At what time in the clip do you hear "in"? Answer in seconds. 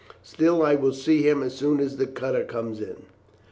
2.81-3.03